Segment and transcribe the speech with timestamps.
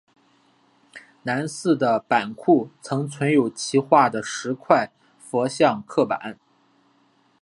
[1.21, 4.89] 南寺的版库曾存有其画的十块
[5.19, 6.39] 佛像刻版。